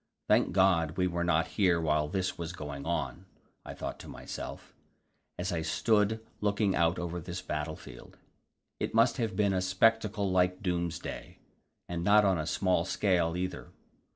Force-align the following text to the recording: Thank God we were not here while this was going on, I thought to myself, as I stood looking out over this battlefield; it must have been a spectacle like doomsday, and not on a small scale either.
Thank 0.27 0.51
God 0.51 0.97
we 0.97 1.05
were 1.05 1.23
not 1.23 1.45
here 1.59 1.79
while 1.79 2.07
this 2.07 2.35
was 2.35 2.53
going 2.53 2.87
on, 2.87 3.27
I 3.63 3.75
thought 3.75 3.99
to 3.99 4.07
myself, 4.07 4.73
as 5.37 5.51
I 5.51 5.61
stood 5.61 6.25
looking 6.39 6.75
out 6.75 6.97
over 6.97 7.21
this 7.21 7.43
battlefield; 7.43 8.17
it 8.79 8.95
must 8.95 9.17
have 9.17 9.35
been 9.35 9.53
a 9.53 9.61
spectacle 9.61 10.31
like 10.31 10.63
doomsday, 10.63 11.37
and 11.87 12.03
not 12.03 12.25
on 12.25 12.39
a 12.39 12.47
small 12.47 12.83
scale 12.83 13.37
either. 13.37 13.69